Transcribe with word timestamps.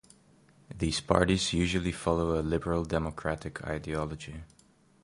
These 0.75 0.99
parties 1.01 1.53
usually 1.53 1.91
follow 1.91 2.41
a 2.41 2.41
liberal 2.41 2.83
democratic 2.83 3.63
ideology. 3.63 4.41